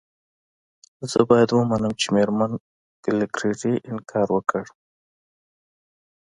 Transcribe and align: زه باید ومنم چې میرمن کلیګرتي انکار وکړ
زه 1.11 1.19
باید 1.29 1.49
ومنم 1.51 1.93
چې 2.01 2.07
میرمن 2.15 2.51
کلیګرتي 3.03 3.73
انکار 3.91 4.27
وکړ 4.31 4.63